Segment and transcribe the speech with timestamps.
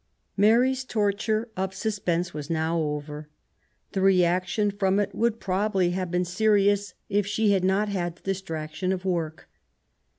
[0.35, 3.29] Mary's torture of suspense was now over.
[3.91, 8.15] The reac tion from it would probably have been serious, if she had not had
[8.15, 9.47] the distraction of work.